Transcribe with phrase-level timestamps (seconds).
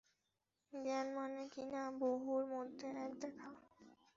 [0.73, 3.47] জ্ঞান মানে কিনা, বহুর মধ্যে এক দেখা।